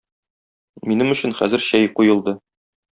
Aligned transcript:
Минем 0.93 1.13
өчен 1.17 1.37
хәзер 1.43 1.67
чәй 1.69 1.95
куелды. 2.01 2.39